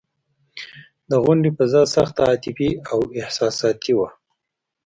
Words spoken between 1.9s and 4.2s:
سخته عاطفي او احساساتي وه.